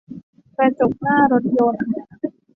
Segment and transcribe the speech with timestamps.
[0.55, 1.85] กระจกหน้ารถยนต์